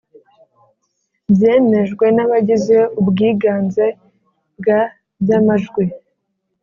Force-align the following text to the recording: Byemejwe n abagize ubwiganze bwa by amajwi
Byemejwe 1.33 2.05
n 2.15 2.17
abagize 2.25 2.77
ubwiganze 2.99 3.85
bwa 4.59 4.79
by 5.21 5.31
amajwi 5.37 5.83